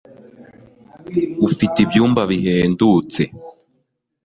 ufite 1.47 1.75
ibyumba 1.85 2.21
bihendutse 2.31 3.21